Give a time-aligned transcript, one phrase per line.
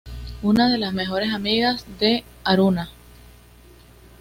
[0.41, 2.89] Una de las mejores amigas de Haruna.